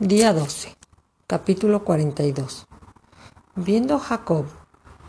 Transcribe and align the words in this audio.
Día 0.00 0.32
12, 0.32 0.76
capítulo 1.28 1.84
42. 1.84 2.66
Viendo 3.54 4.00
Jacob 4.00 4.44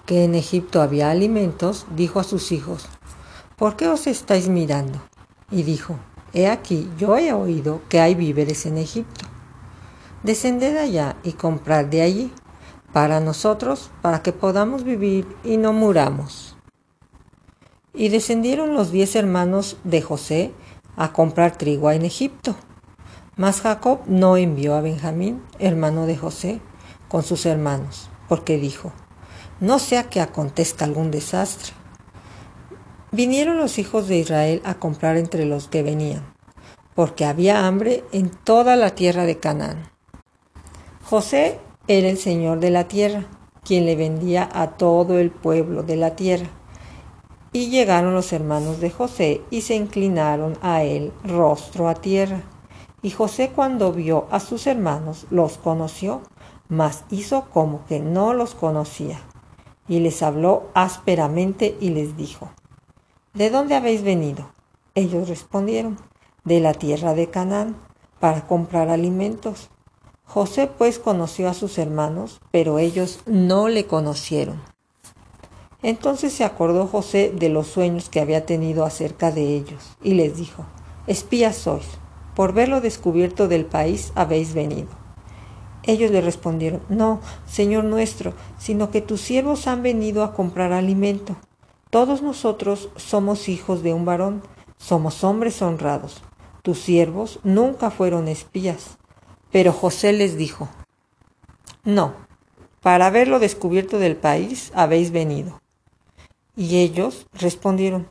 que 0.05 0.23
en 0.23 0.35
Egipto 0.35 0.79
había 0.79 1.09
alimentos, 1.09 1.88
dijo 1.96 2.20
a 2.20 2.23
sus 2.23 2.52
hijos, 2.52 2.86
¿por 3.56 3.78
qué 3.78 3.88
os 3.88 4.06
estáis 4.06 4.48
mirando? 4.48 5.02
Y 5.50 5.63
dijo, 5.63 5.96
He 6.34 6.46
aquí, 6.46 6.88
yo 7.00 7.18
he 7.18 7.34
oído 7.34 7.82
que 7.90 8.00
hay 8.00 8.13
víveres 8.13 8.68
en 8.68 8.78
Egipto. 8.78 9.26
Descended 10.21 10.78
allá 10.78 11.17
y 11.24 11.31
comprad 11.31 11.86
de 11.86 12.04
allí, 12.04 12.31
para 12.94 13.20
nosotros, 13.20 13.90
para 14.04 14.22
que 14.22 14.33
podamos 14.33 14.83
vivir 14.83 15.26
y 15.44 15.58
no 15.58 15.74
muramos. 15.74 16.58
Y 17.91 18.09
descendieron 18.09 18.76
los 18.76 18.91
diez 18.91 19.16
hermanos 19.16 19.77
de 19.84 20.04
José 20.04 20.54
a 20.95 21.12
comprar 21.12 21.58
trigo 21.58 21.90
en 21.90 22.05
Egipto 22.05 22.55
mas 23.38 23.62
Jacob 23.62 23.99
no 24.08 24.38
envió 24.38 24.76
a 24.76 24.81
Benjamín, 24.81 25.41
hermano 25.59 26.05
de 26.05 26.18
José, 26.18 26.62
con 27.08 27.23
sus 27.23 27.46
hermanos, 27.46 28.09
porque 28.28 28.58
dijo, 28.58 28.92
no 29.59 29.80
sea 29.80 30.09
que 30.09 30.22
acontezca 30.22 30.86
algún 30.86 31.12
desastre. 31.12 31.73
Vinieron 33.12 33.58
los 33.58 33.78
hijos 33.80 34.08
de 34.08 34.18
Israel 34.18 34.62
a 34.66 34.76
comprar 34.76 35.18
entre 35.18 35.45
los 35.45 35.68
que 35.68 35.84
venían, 35.84 36.34
porque 36.94 37.26
había 37.26 37.68
hambre 37.68 38.04
en 38.12 38.30
toda 38.30 38.76
la 38.76 38.92
tierra 38.92 39.26
de 39.26 39.38
Canaán. 39.38 39.90
José 41.04 41.59
era 41.88 42.09
el 42.09 42.17
señor 42.17 42.59
de 42.59 42.72
la 42.72 42.88
tierra, 42.88 43.26
quien 43.64 43.86
le 43.86 43.95
vendía 43.95 44.50
a 44.54 44.72
todo 44.72 45.20
el 45.20 45.31
pueblo 45.31 45.84
de 45.84 45.95
la 45.98 46.16
tierra. 46.16 46.48
Y 47.54 47.70
llegaron 47.70 48.14
los 48.14 48.34
hermanos 48.34 48.80
de 48.80 48.92
José 48.92 49.42
y 49.50 49.62
se 49.62 49.76
inclinaron 49.76 50.58
a 50.62 50.84
él 50.84 51.14
rostro 51.23 51.88
a 51.88 51.95
tierra. 51.95 52.44
Y 53.05 53.12
José 53.12 53.52
cuando 53.55 53.94
vio 53.94 54.26
a 54.32 54.40
sus 54.40 54.66
hermanos 54.66 55.27
los 55.30 55.59
conoció, 55.59 56.23
mas 56.70 57.04
hizo 57.12 57.45
como 57.54 57.86
que 57.86 58.00
no 58.00 58.34
los 58.34 58.56
conocía. 58.56 59.22
Y 59.88 60.00
les 60.00 60.23
habló 60.23 60.72
ásperamente 60.73 61.78
y 61.80 61.92
les 61.92 62.17
dijo, 62.17 62.50
¿De 63.36 63.52
dónde 63.52 63.76
habéis 63.76 64.02
venido? 64.02 64.50
Ellos 64.95 65.30
respondieron, 65.30 66.00
de 66.45 66.59
la 66.59 66.73
tierra 66.73 67.14
de 67.14 67.30
Canaán, 67.30 67.76
para 68.20 68.48
comprar 68.48 68.89
alimentos. 68.89 69.70
José 70.23 70.66
pues 70.66 70.98
conoció 70.98 71.48
a 71.48 71.53
sus 71.53 71.78
hermanos, 71.78 72.42
pero 72.50 72.80
ellos 72.80 73.20
no 73.28 73.67
le 73.67 73.86
conocieron. 73.86 74.64
Entonces 75.83 76.33
se 76.33 76.44
acordó 76.44 76.88
José 76.88 77.31
de 77.31 77.50
los 77.50 77.67
sueños 77.67 78.09
que 78.09 78.20
había 78.20 78.48
tenido 78.48 78.83
acerca 78.83 79.30
de 79.30 79.56
ellos, 79.56 79.95
y 80.02 80.16
les 80.16 80.38
dijo, 80.38 80.66
espías 81.06 81.56
sois 81.56 82.00
por 82.36 82.53
verlo 82.53 82.81
descubierto 82.81 83.47
del 83.47 83.66
país 83.66 84.11
habéis 84.16 84.53
venido. 84.53 84.89
Ellos 85.83 86.11
le 86.11 86.22
respondieron, 86.22 86.81
No, 86.89 87.22
Señor 87.45 87.83
nuestro, 87.83 88.33
sino 88.58 88.92
que 88.92 89.02
tus 89.02 89.22
siervos 89.22 89.67
han 89.67 89.83
venido 89.83 90.23
a 90.23 90.33
comprar 90.33 90.73
alimento. 90.73 91.36
Todos 91.89 92.22
nosotros 92.22 92.89
somos 92.95 93.47
hijos 93.47 93.83
de 93.83 93.94
un 93.94 94.03
varón, 94.03 94.42
somos 94.77 95.23
hombres 95.23 95.61
honrados. 95.61 96.23
Tus 96.64 96.80
siervos 96.80 97.39
nunca 97.44 97.92
fueron 97.92 98.27
espías. 98.27 98.97
Pero 99.52 99.72
José 99.72 100.11
les 100.11 100.36
dijo, 100.36 100.67
No, 101.83 102.14
para 102.81 103.09
verlo 103.11 103.39
descubierto 103.39 103.99
del 103.99 104.16
país 104.16 104.72
habéis 104.75 105.11
venido. 105.11 105.61
Y 106.55 106.77
ellos 106.77 107.27
respondieron, 107.33 108.08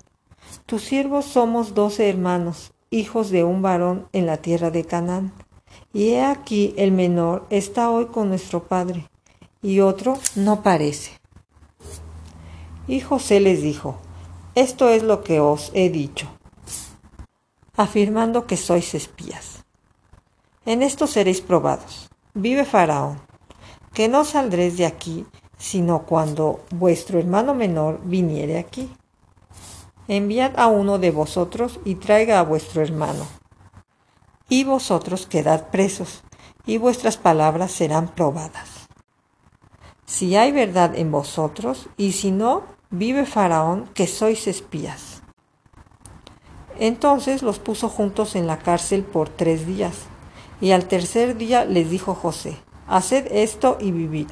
Tus 0.67 0.83
siervos 0.83 1.25
somos 1.25 1.75
doce 1.75 2.09
hermanos, 2.09 2.74
hijos 2.95 3.31
de 3.31 3.43
un 3.43 3.61
varón 3.61 4.09
en 4.13 4.27
la 4.27 4.37
tierra 4.37 4.71
de 4.71 4.85
Canaán. 4.85 5.33
Y 5.93 6.11
he 6.11 6.25
aquí 6.25 6.75
el 6.77 6.93
menor 6.93 7.47
está 7.51 7.91
hoy 7.91 8.07
con 8.07 8.29
nuestro 8.29 8.65
padre, 8.65 9.09
y 9.63 9.81
otro 9.81 10.19
no 10.37 10.63
parece. 10.63 11.13
Y 12.87 13.01
José 13.01 13.41
les 13.41 13.63
dijo, 13.63 13.97
Esto 14.55 14.89
es 14.89 15.03
lo 15.03 15.25
que 15.25 15.41
os 15.41 15.73
he 15.75 15.91
dicho, 15.91 16.29
afirmando 17.77 18.47
que 18.47 18.57
sois 18.57 18.95
espías. 18.95 19.65
En 20.65 20.83
esto 20.83 21.07
seréis 21.07 21.41
probados. 21.41 22.09
Vive 22.35 22.65
Faraón, 22.65 23.21
que 23.93 24.09
no 24.09 24.25
saldréis 24.25 24.77
de 24.77 24.87
aquí, 24.87 25.27
sino 25.59 26.03
cuando 26.03 26.65
vuestro 26.71 27.19
hermano 27.19 27.55
menor 27.55 28.01
viniere 28.05 28.59
aquí 28.59 28.91
enviad 30.09 30.59
a 30.59 30.67
uno 30.67 30.99
de 30.99 31.11
vosotros 31.11 31.81
y 31.85 31.97
traiga 31.97 32.39
a 32.39 32.43
vuestro 32.43 32.83
hermano. 32.83 33.27
Y 34.49 34.65
vosotros 34.65 35.27
quedad 35.27 35.71
presos, 35.71 36.23
y 36.67 36.79
vuestras 36.79 37.17
palabras 37.17 37.73
serán 37.73 38.09
probadas. 38.09 38.89
Si 40.07 40.37
hay 40.37 40.53
verdad 40.53 40.95
en 40.95 41.11
vosotros, 41.11 41.89
y 41.97 42.13
si 42.13 42.31
no, 42.31 42.65
vive 42.91 43.27
Faraón, 43.27 43.89
que 43.95 44.07
sois 44.07 44.47
espías. 44.47 45.23
Entonces 46.79 47.43
los 47.43 47.59
puso 47.59 47.89
juntos 47.89 48.37
en 48.37 48.47
la 48.47 48.59
cárcel 48.59 49.05
por 49.05 49.29
tres 49.29 49.67
días, 49.67 49.95
y 50.61 50.73
al 50.73 50.87
tercer 50.87 51.37
día 51.37 51.65
les 51.65 51.91
dijo 51.91 52.15
José, 52.15 52.57
Haced 52.87 53.29
esto 53.31 53.79
y 53.81 53.93
vivid. 53.93 54.29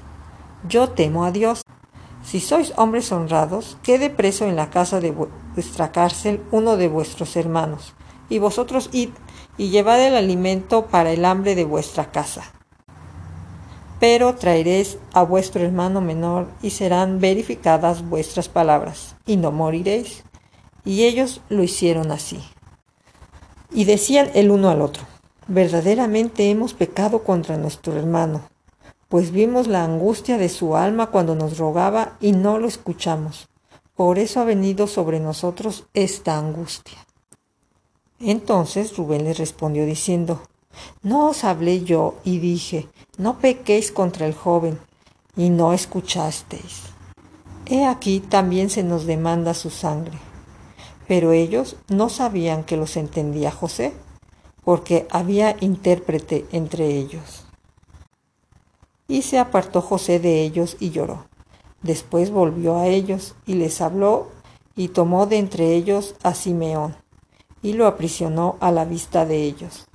Yo 0.68 0.90
temo 0.90 1.24
a 1.24 1.32
Dios. 1.32 1.62
Si 2.22 2.38
sois 2.38 2.72
hombres 2.76 3.10
honrados, 3.10 3.78
quede 3.82 4.10
preso 4.10 4.46
en 4.46 4.56
la 4.56 4.70
casa 4.70 5.00
de 5.00 5.10
vuestra 5.54 5.92
cárcel 5.92 6.42
uno 6.50 6.76
de 6.76 6.88
vuestros 6.88 7.36
hermanos, 7.36 7.94
y 8.28 8.38
vosotros 8.38 8.88
id 8.92 9.10
y 9.58 9.70
llevad 9.70 10.00
el 10.00 10.16
alimento 10.16 10.86
para 10.86 11.12
el 11.12 11.24
hambre 11.24 11.54
de 11.54 11.64
vuestra 11.64 12.10
casa. 12.10 12.52
Pero 14.00 14.34
traeréis 14.34 14.98
a 15.12 15.22
vuestro 15.22 15.62
hermano 15.62 16.00
menor 16.00 16.48
y 16.62 16.70
serán 16.70 17.20
verificadas 17.20 18.08
vuestras 18.08 18.48
palabras, 18.48 19.16
y 19.26 19.36
no 19.36 19.52
moriréis. 19.52 20.24
Y 20.84 21.04
ellos 21.04 21.40
lo 21.48 21.62
hicieron 21.62 22.10
así. 22.10 22.42
Y 23.70 23.84
decían 23.84 24.30
el 24.34 24.50
uno 24.50 24.70
al 24.70 24.82
otro, 24.82 25.04
verdaderamente 25.46 26.50
hemos 26.50 26.74
pecado 26.74 27.22
contra 27.22 27.56
nuestro 27.56 27.96
hermano, 27.96 28.42
pues 29.08 29.30
vimos 29.30 29.66
la 29.68 29.84
angustia 29.84 30.38
de 30.38 30.48
su 30.48 30.74
alma 30.74 31.08
cuando 31.08 31.34
nos 31.34 31.58
rogaba 31.58 32.16
y 32.20 32.32
no 32.32 32.58
lo 32.58 32.66
escuchamos. 32.66 33.46
Por 33.94 34.18
eso 34.18 34.40
ha 34.40 34.44
venido 34.44 34.86
sobre 34.86 35.20
nosotros 35.20 35.86
esta 35.92 36.38
angustia. 36.38 37.06
Entonces 38.20 38.96
Rubén 38.96 39.24
les 39.24 39.38
respondió 39.38 39.84
diciendo, 39.84 40.42
No 41.02 41.28
os 41.28 41.44
hablé 41.44 41.82
yo 41.82 42.14
y 42.24 42.38
dije, 42.38 42.88
no 43.18 43.38
pequéis 43.38 43.92
contra 43.92 44.26
el 44.26 44.34
joven, 44.34 44.78
y 45.36 45.50
no 45.50 45.72
escuchasteis. 45.72 46.84
He 47.66 47.84
aquí 47.84 48.20
también 48.20 48.70
se 48.70 48.82
nos 48.82 49.06
demanda 49.06 49.54
su 49.54 49.70
sangre. 49.70 50.18
Pero 51.08 51.32
ellos 51.32 51.76
no 51.88 52.08
sabían 52.08 52.64
que 52.64 52.76
los 52.76 52.96
entendía 52.96 53.50
José, 53.50 53.92
porque 54.64 55.06
había 55.10 55.56
intérprete 55.60 56.46
entre 56.52 56.86
ellos. 56.86 57.44
Y 59.08 59.22
se 59.22 59.38
apartó 59.38 59.82
José 59.82 60.20
de 60.20 60.42
ellos 60.42 60.76
y 60.80 60.90
lloró. 60.90 61.26
Después 61.82 62.30
volvió 62.30 62.76
a 62.76 62.86
ellos 62.86 63.34
y 63.46 63.54
les 63.54 63.80
habló 63.80 64.28
y 64.76 64.88
tomó 64.88 65.26
de 65.26 65.38
entre 65.38 65.74
ellos 65.74 66.14
a 66.22 66.34
Simeón 66.34 66.94
y 67.62 67.74
lo 67.74 67.86
aprisionó 67.86 68.56
a 68.60 68.70
la 68.72 68.84
vista 68.84 69.24
de 69.26 69.44
ellos. 69.44 69.86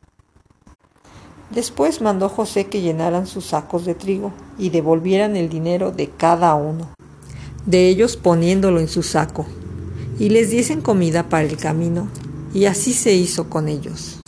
Después 1.50 2.02
mandó 2.02 2.30
José 2.30 2.68
que 2.68 2.82
llenaran 2.82 3.26
sus 3.26 3.46
sacos 3.46 3.86
de 3.86 3.96
trigo 3.96 4.34
y 4.58 4.70
devolvieran 4.70 5.36
el 5.36 5.50
dinero 5.50 5.92
de 5.92 6.10
cada 6.10 6.56
uno, 6.56 6.90
de 7.66 7.88
ellos 7.88 8.18
poniéndolo 8.18 8.80
en 8.80 8.88
su 8.88 9.02
saco, 9.02 9.46
y 10.20 10.30
les 10.30 10.50
diesen 10.50 10.82
comida 10.82 11.30
para 11.30 11.46
el 11.46 11.58
camino, 11.58 12.10
y 12.54 12.66
así 12.66 12.94
se 12.94 13.14
hizo 13.14 13.50
con 13.50 13.70
ellos. 13.70 14.20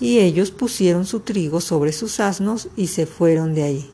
Y 0.00 0.18
ellos 0.18 0.50
pusieron 0.50 1.06
su 1.06 1.20
trigo 1.20 1.60
sobre 1.60 1.92
sus 1.92 2.18
asnos 2.18 2.68
y 2.76 2.88
se 2.88 3.06
fueron 3.06 3.54
de 3.54 3.62
ahí. 3.62 3.92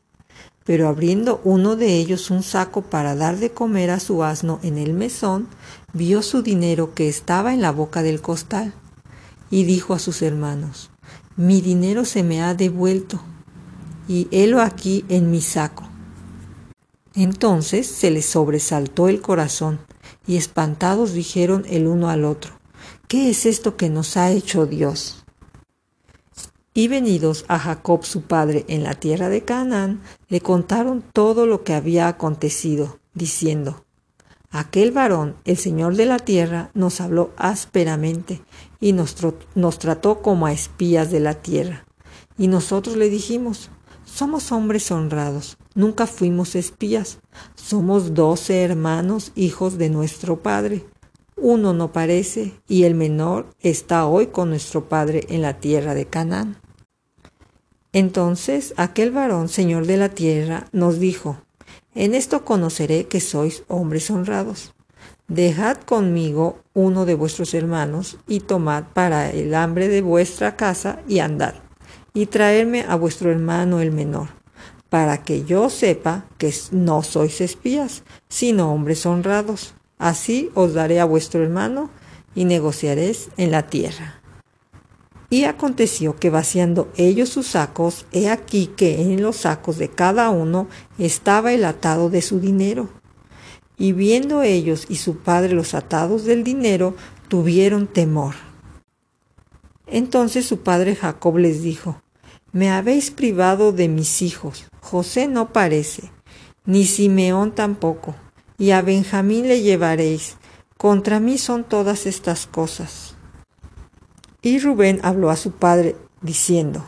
Pero 0.68 0.86
abriendo 0.86 1.40
uno 1.44 1.76
de 1.76 1.94
ellos 1.96 2.30
un 2.30 2.42
saco 2.42 2.82
para 2.82 3.16
dar 3.16 3.38
de 3.38 3.52
comer 3.52 3.88
a 3.90 4.00
su 4.00 4.22
asno 4.22 4.60
en 4.62 4.76
el 4.76 4.92
mesón, 4.92 5.48
vio 5.94 6.20
su 6.20 6.42
dinero 6.42 6.92
que 6.92 7.08
estaba 7.08 7.54
en 7.54 7.62
la 7.62 7.72
boca 7.72 8.02
del 8.02 8.20
costal, 8.20 8.74
y 9.50 9.64
dijo 9.64 9.94
a 9.94 9.98
sus 9.98 10.20
hermanos, 10.20 10.90
Mi 11.36 11.62
dinero 11.62 12.04
se 12.04 12.22
me 12.22 12.42
ha 12.42 12.52
devuelto, 12.52 13.18
y 14.08 14.28
helo 14.30 14.60
aquí 14.60 15.06
en 15.08 15.30
mi 15.30 15.40
saco. 15.40 15.88
Entonces 17.14 17.86
se 17.86 18.10
les 18.10 18.26
sobresaltó 18.26 19.08
el 19.08 19.22
corazón, 19.22 19.80
y 20.26 20.36
espantados 20.36 21.14
dijeron 21.14 21.64
el 21.70 21.86
uno 21.86 22.10
al 22.10 22.26
otro, 22.26 22.52
¿Qué 23.06 23.30
es 23.30 23.46
esto 23.46 23.78
que 23.78 23.88
nos 23.88 24.18
ha 24.18 24.32
hecho 24.32 24.66
Dios? 24.66 25.24
Y 26.78 26.86
venidos 26.86 27.44
a 27.48 27.58
Jacob 27.58 28.04
su 28.04 28.22
padre 28.22 28.64
en 28.68 28.84
la 28.84 28.94
tierra 28.94 29.28
de 29.28 29.42
Canaán, 29.42 30.00
le 30.28 30.40
contaron 30.40 31.02
todo 31.02 31.44
lo 31.44 31.64
que 31.64 31.74
había 31.74 32.06
acontecido, 32.06 33.00
diciendo, 33.14 33.84
Aquel 34.52 34.92
varón, 34.92 35.34
el 35.44 35.56
Señor 35.56 35.96
de 35.96 36.06
la 36.06 36.20
tierra, 36.20 36.70
nos 36.74 37.00
habló 37.00 37.32
ásperamente 37.36 38.42
y 38.78 38.92
nos, 38.92 39.16
nos 39.56 39.80
trató 39.80 40.22
como 40.22 40.46
a 40.46 40.52
espías 40.52 41.10
de 41.10 41.18
la 41.18 41.34
tierra. 41.34 41.84
Y 42.36 42.46
nosotros 42.46 42.96
le 42.96 43.10
dijimos, 43.10 43.70
somos 44.04 44.52
hombres 44.52 44.88
honrados, 44.92 45.58
nunca 45.74 46.06
fuimos 46.06 46.54
espías, 46.54 47.18
somos 47.56 48.14
doce 48.14 48.62
hermanos, 48.62 49.32
hijos 49.34 49.78
de 49.78 49.90
nuestro 49.90 50.44
Padre. 50.44 50.86
Uno 51.34 51.72
no 51.72 51.90
parece 51.90 52.54
y 52.68 52.84
el 52.84 52.94
menor 52.94 53.48
está 53.58 54.06
hoy 54.06 54.28
con 54.28 54.50
nuestro 54.50 54.88
Padre 54.88 55.26
en 55.28 55.42
la 55.42 55.58
tierra 55.58 55.94
de 55.94 56.06
Canaán. 56.06 56.56
Entonces 57.92 58.74
aquel 58.76 59.10
varón, 59.10 59.48
señor 59.48 59.86
de 59.86 59.96
la 59.96 60.10
tierra, 60.10 60.66
nos 60.72 60.98
dijo, 60.98 61.38
en 61.94 62.14
esto 62.14 62.44
conoceré 62.44 63.06
que 63.06 63.20
sois 63.20 63.64
hombres 63.68 64.10
honrados. 64.10 64.74
Dejad 65.26 65.78
conmigo 65.78 66.60
uno 66.74 67.04
de 67.04 67.14
vuestros 67.14 67.54
hermanos 67.54 68.18
y 68.26 68.40
tomad 68.40 68.84
para 68.94 69.30
el 69.30 69.54
hambre 69.54 69.88
de 69.88 70.00
vuestra 70.00 70.56
casa 70.56 71.00
y 71.08 71.18
andad, 71.18 71.54
y 72.14 72.26
traerme 72.26 72.84
a 72.88 72.94
vuestro 72.94 73.30
hermano 73.30 73.80
el 73.80 73.92
menor, 73.92 74.28
para 74.88 75.24
que 75.24 75.44
yo 75.44 75.70
sepa 75.70 76.26
que 76.38 76.54
no 76.72 77.02
sois 77.02 77.40
espías, 77.40 78.04
sino 78.28 78.72
hombres 78.72 79.04
honrados. 79.06 79.74
Así 79.98 80.50
os 80.54 80.74
daré 80.74 81.00
a 81.00 81.04
vuestro 81.04 81.42
hermano 81.42 81.90
y 82.34 82.44
negociaréis 82.44 83.28
en 83.36 83.50
la 83.50 83.66
tierra. 83.66 84.17
Y 85.30 85.44
aconteció 85.44 86.16
que 86.16 86.30
vaciando 86.30 86.90
ellos 86.96 87.28
sus 87.28 87.48
sacos, 87.48 88.06
he 88.12 88.30
aquí 88.30 88.68
que 88.76 89.02
en 89.02 89.22
los 89.22 89.36
sacos 89.36 89.76
de 89.76 89.88
cada 89.88 90.30
uno 90.30 90.68
estaba 90.98 91.52
el 91.52 91.64
atado 91.64 92.08
de 92.08 92.22
su 92.22 92.40
dinero. 92.40 92.88
Y 93.76 93.92
viendo 93.92 94.42
ellos 94.42 94.86
y 94.88 94.96
su 94.96 95.18
padre 95.18 95.52
los 95.52 95.74
atados 95.74 96.24
del 96.24 96.44
dinero, 96.44 96.96
tuvieron 97.28 97.86
temor. 97.86 98.34
Entonces 99.86 100.46
su 100.46 100.60
padre 100.60 100.96
Jacob 100.96 101.36
les 101.38 101.62
dijo, 101.62 102.02
Me 102.52 102.70
habéis 102.70 103.10
privado 103.10 103.72
de 103.72 103.88
mis 103.88 104.22
hijos, 104.22 104.64
José 104.80 105.28
no 105.28 105.52
parece, 105.52 106.10
ni 106.64 106.84
Simeón 106.84 107.54
tampoco, 107.54 108.14
y 108.58 108.70
a 108.70 108.82
Benjamín 108.82 109.48
le 109.48 109.62
llevaréis. 109.62 110.36
Contra 110.76 111.20
mí 111.20 111.38
son 111.38 111.64
todas 111.64 112.06
estas 112.06 112.46
cosas. 112.46 113.07
Y 114.40 114.58
Rubén 114.60 115.00
habló 115.02 115.30
a 115.30 115.36
su 115.36 115.52
padre, 115.52 115.96
diciendo, 116.20 116.84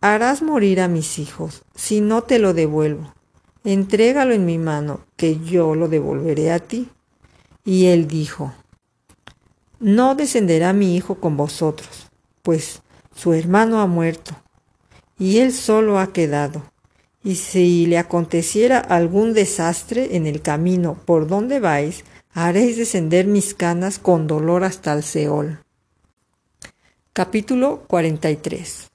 Harás 0.00 0.42
morir 0.42 0.82
a 0.82 0.88
mis 0.88 1.18
hijos, 1.18 1.62
si 1.74 2.02
no 2.02 2.22
te 2.22 2.38
lo 2.38 2.52
devuelvo. 2.52 3.14
Entrégalo 3.64 4.34
en 4.34 4.44
mi 4.44 4.58
mano, 4.58 5.00
que 5.16 5.40
yo 5.40 5.74
lo 5.74 5.88
devolveré 5.88 6.52
a 6.52 6.58
ti. 6.58 6.90
Y 7.64 7.86
él 7.86 8.06
dijo, 8.06 8.52
No 9.80 10.14
descenderá 10.14 10.74
mi 10.74 10.94
hijo 10.94 11.14
con 11.14 11.38
vosotros, 11.38 12.10
pues 12.42 12.82
su 13.14 13.32
hermano 13.32 13.80
ha 13.80 13.86
muerto, 13.86 14.36
y 15.18 15.38
él 15.38 15.52
solo 15.52 15.98
ha 15.98 16.12
quedado. 16.12 16.62
Y 17.22 17.36
si 17.36 17.86
le 17.86 17.96
aconteciera 17.96 18.78
algún 18.78 19.32
desastre 19.32 20.16
en 20.16 20.26
el 20.26 20.42
camino 20.42 20.98
por 21.06 21.26
donde 21.26 21.58
vais, 21.58 22.04
haréis 22.34 22.76
descender 22.76 23.26
mis 23.26 23.54
canas 23.54 23.98
con 23.98 24.26
dolor 24.26 24.64
hasta 24.64 24.92
el 24.92 25.02
Seol. 25.02 25.63
Capítulo 27.16 27.84
43 27.86 28.90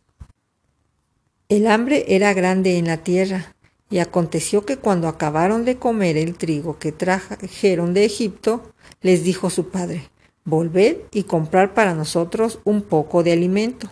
El 1.48 1.68
hambre 1.68 2.04
era 2.10 2.34
grande 2.34 2.78
en 2.78 2.88
la 2.88 2.98
tierra, 2.98 3.56
y 3.90 4.00
aconteció 4.00 4.66
que 4.66 4.76
cuando 4.76 5.08
acabaron 5.08 5.64
de 5.64 5.78
comer 5.78 6.18
el 6.18 6.36
trigo 6.36 6.80
que 6.80 6.92
trajeron 6.92 7.94
de 7.94 8.04
Egipto, 8.04 8.74
les 9.00 9.24
dijo 9.24 9.50
su 9.50 9.70
padre, 9.70 10.10
Volved 10.44 10.98
y 11.14 11.24
comprar 11.24 11.74
para 11.74 11.94
nosotros 11.94 12.60
un 12.66 12.82
poco 12.82 13.24
de 13.24 13.32
alimento. 13.32 13.90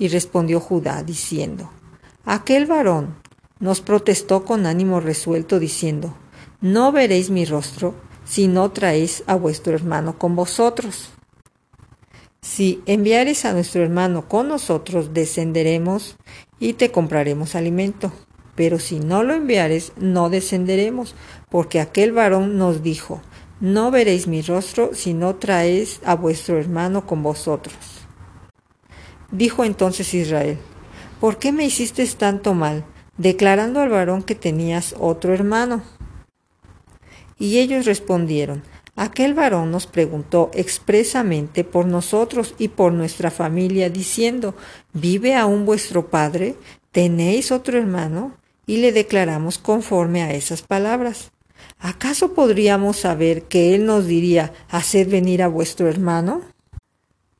Y 0.00 0.08
respondió 0.08 0.58
Judá, 0.58 1.04
diciendo, 1.04 1.70
Aquel 2.24 2.66
varón 2.66 3.14
nos 3.60 3.80
protestó 3.80 4.44
con 4.44 4.66
ánimo 4.66 4.98
resuelto, 4.98 5.60
diciendo, 5.60 6.16
No 6.60 6.90
veréis 6.90 7.30
mi 7.30 7.44
rostro 7.44 7.94
si 8.24 8.48
no 8.48 8.72
traéis 8.72 9.22
a 9.28 9.36
vuestro 9.36 9.74
hermano 9.74 10.18
con 10.18 10.34
vosotros. 10.34 11.13
Si 12.44 12.82
enviares 12.84 13.46
a 13.46 13.54
nuestro 13.54 13.82
hermano 13.82 14.28
con 14.28 14.48
nosotros, 14.48 15.14
descenderemos 15.14 16.16
y 16.60 16.74
te 16.74 16.90
compraremos 16.90 17.54
alimento. 17.54 18.12
Pero 18.54 18.78
si 18.78 19.00
no 19.00 19.22
lo 19.22 19.32
enviares, 19.32 19.92
no 19.96 20.28
descenderemos, 20.28 21.14
porque 21.48 21.80
aquel 21.80 22.12
varón 22.12 22.58
nos 22.58 22.82
dijo, 22.82 23.22
No 23.60 23.90
veréis 23.90 24.26
mi 24.26 24.42
rostro 24.42 24.90
si 24.92 25.14
no 25.14 25.36
traéis 25.36 26.00
a 26.04 26.16
vuestro 26.16 26.58
hermano 26.58 27.06
con 27.06 27.22
vosotros. 27.22 27.74
Dijo 29.32 29.64
entonces 29.64 30.12
Israel, 30.12 30.58
¿por 31.20 31.38
qué 31.38 31.50
me 31.50 31.64
hiciste 31.64 32.06
tanto 32.06 32.52
mal? 32.52 32.84
declarando 33.16 33.80
al 33.80 33.90
varón 33.90 34.22
que 34.22 34.34
tenías 34.34 34.94
otro 34.98 35.32
hermano. 35.32 35.82
Y 37.38 37.58
ellos 37.58 37.86
respondieron, 37.86 38.62
aquel 38.96 39.34
varón 39.34 39.70
nos 39.70 39.86
preguntó 39.86 40.50
expresamente 40.54 41.64
por 41.64 41.86
nosotros 41.86 42.54
y 42.58 42.68
por 42.68 42.92
nuestra 42.92 43.30
familia, 43.30 43.90
diciendo, 43.90 44.54
¿vive 44.92 45.34
aún 45.34 45.66
vuestro 45.66 46.08
padre? 46.08 46.54
¿Tenéis 46.92 47.52
otro 47.52 47.78
hermano? 47.78 48.36
Y 48.66 48.78
le 48.78 48.92
declaramos 48.92 49.58
conforme 49.58 50.22
a 50.22 50.32
esas 50.32 50.62
palabras. 50.62 51.32
¿Acaso 51.78 52.34
podríamos 52.34 52.98
saber 52.98 53.42
que 53.42 53.74
él 53.74 53.84
nos 53.84 54.06
diría, 54.06 54.52
haced 54.68 55.08
venir 55.08 55.42
a 55.42 55.48
vuestro 55.48 55.88
hermano? 55.88 56.42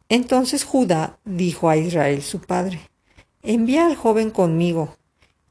Entonces 0.09 0.65
Judá 0.65 1.19
dijo 1.25 1.69
a 1.69 1.77
Israel 1.77 2.23
su 2.23 2.41
padre, 2.41 2.81
envía 3.43 3.87
al 3.87 3.97
joven 3.97 4.31
conmigo 4.31 4.97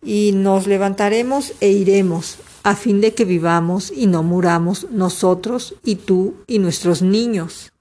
y 0.02 0.32
nos 0.34 0.68
levantaremos 0.68 1.54
e 1.60 1.70
iremos, 1.70 2.38
a 2.64 2.76
fin 2.76 3.02
de 3.02 3.14
que 3.14 3.26
vivamos 3.26 3.92
y 3.92 4.08
no 4.08 4.24
muramos 4.24 4.88
nosotros 4.90 5.76
y 5.84 5.96
tú 5.96 6.36
y 6.48 6.60
nuestros 6.60 7.02
niños. 7.02 7.74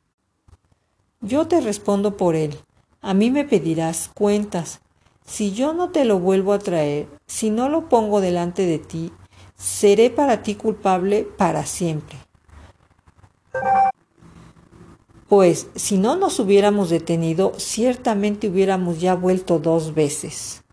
Yo 1.21 1.47
te 1.47 1.61
respondo 1.61 2.17
por 2.17 2.35
él. 2.35 2.59
A 3.01 3.15
mí 3.15 3.31
me 3.31 3.45
pedirás 3.45 4.11
cuentas. 4.13 4.81
Si 5.25 5.53
yo 5.53 5.73
no 5.73 5.91
te 5.91 6.05
lo 6.05 6.19
vuelvo 6.19 6.53
a 6.53 6.59
traer, 6.59 7.09
si 7.27 7.51
no 7.51 7.69
lo 7.69 7.89
pongo 7.89 8.21
delante 8.21 8.67
de 8.67 8.81
ti, 8.81 9.13
seré 9.57 10.11
para 10.11 10.43
ti 10.43 10.57
culpable 10.57 11.23
para 11.37 11.65
siempre. 11.65 12.19
Pues 15.29 15.69
si 15.77 15.97
no 15.97 16.17
nos 16.17 16.41
hubiéramos 16.41 16.91
detenido, 16.91 17.53
ciertamente 17.57 18.49
hubiéramos 18.49 19.01
ya 19.01 19.15
vuelto 19.15 19.61
dos 19.61 19.95
veces. 19.95 20.65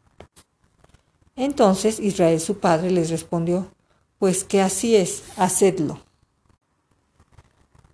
Entonces 1.35 1.99
Israel 1.99 2.39
su 2.39 2.57
padre 2.57 2.91
les 2.91 3.11
respondió, 3.11 3.69
Pues 4.19 4.43
que 4.43 4.61
así 4.61 4.95
es, 4.95 5.23
hacedlo. 5.37 5.99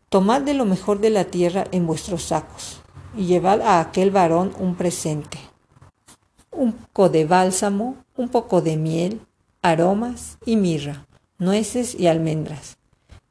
Tomad 0.09 0.41
de 0.41 0.53
lo 0.53 0.65
mejor 0.65 0.99
de 0.99 1.09
la 1.09 1.25
tierra 1.25 1.65
en 1.71 1.87
vuestros 1.87 2.23
sacos, 2.23 2.81
y 3.15 3.25
llevad 3.25 3.61
a 3.61 3.79
aquel 3.79 4.11
varón 4.11 4.53
un 4.59 4.75
presente, 4.75 5.37
un 6.51 6.73
poco 6.73 7.07
de 7.09 7.25
bálsamo, 7.25 7.95
un 8.17 8.27
poco 8.27 8.61
de 8.61 8.75
miel, 8.75 9.21
aromas 9.61 10.37
y 10.45 10.57
mirra, 10.57 11.07
nueces 11.37 11.95
y 11.97 12.07
almendras. 12.07 12.77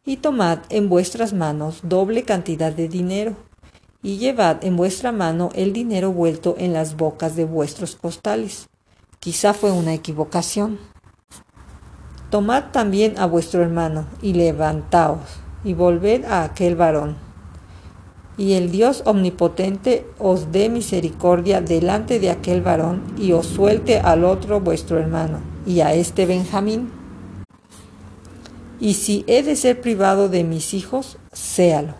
Y 0.06 0.16
tomad 0.16 0.60
en 0.70 0.88
vuestras 0.88 1.32
manos 1.32 1.80
doble 1.82 2.22
cantidad 2.22 2.72
de 2.72 2.88
dinero, 2.88 3.36
y 4.02 4.16
llevad 4.16 4.64
en 4.64 4.76
vuestra 4.76 5.12
mano 5.12 5.50
el 5.54 5.72
dinero 5.72 6.12
vuelto 6.12 6.54
en 6.58 6.72
las 6.72 6.96
bocas 6.96 7.36
de 7.36 7.44
vuestros 7.44 7.96
costales 7.96 8.68
Quizá 9.24 9.54
fue 9.54 9.72
una 9.72 9.94
equivocación. 9.94 10.78
Tomad 12.34 12.72
también 12.72 13.16
a 13.16 13.26
vuestro 13.26 13.62
hermano 13.62 14.06
y 14.20 14.32
levantaos 14.32 15.20
y 15.62 15.72
volved 15.72 16.24
a 16.24 16.42
aquel 16.42 16.74
varón. 16.74 17.14
Y 18.36 18.54
el 18.54 18.72
Dios 18.72 19.04
omnipotente 19.06 20.04
os 20.18 20.50
dé 20.50 20.68
misericordia 20.68 21.60
delante 21.60 22.18
de 22.18 22.30
aquel 22.30 22.60
varón 22.60 23.04
y 23.16 23.30
os 23.30 23.46
suelte 23.46 24.00
al 24.00 24.24
otro 24.24 24.58
vuestro 24.58 24.98
hermano 24.98 25.38
y 25.64 25.78
a 25.78 25.94
este 25.94 26.26
Benjamín. 26.26 26.90
Y 28.80 28.94
si 28.94 29.24
he 29.28 29.44
de 29.44 29.54
ser 29.54 29.80
privado 29.80 30.28
de 30.28 30.42
mis 30.42 30.74
hijos, 30.74 31.18
séalo. 31.32 31.94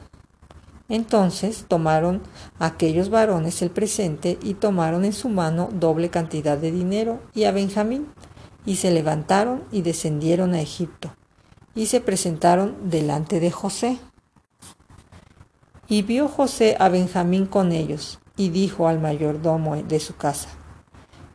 Entonces 0.88 1.64
tomaron 1.68 2.22
aquellos 2.58 3.08
varones 3.08 3.62
el 3.62 3.70
presente 3.70 4.36
y 4.42 4.54
tomaron 4.54 5.04
en 5.04 5.12
su 5.12 5.28
mano 5.28 5.68
doble 5.72 6.08
cantidad 6.08 6.58
de 6.58 6.72
dinero 6.72 7.20
y 7.34 7.44
a 7.44 7.52
Benjamín, 7.52 8.08
y 8.66 8.76
se 8.76 8.90
levantaron 8.90 9.64
y 9.70 9.82
descendieron 9.82 10.54
a 10.54 10.60
Egipto, 10.60 11.14
y 11.74 11.86
se 11.86 12.00
presentaron 12.00 12.90
delante 12.90 13.40
de 13.40 13.50
José. 13.50 13.98
Y 15.88 16.02
vio 16.02 16.28
José 16.28 16.76
a 16.78 16.88
Benjamín 16.88 17.46
con 17.46 17.72
ellos, 17.72 18.20
y 18.36 18.48
dijo 18.48 18.88
al 18.88 19.00
mayordomo 19.00 19.76
de 19.76 20.00
su 20.00 20.16
casa, 20.16 20.48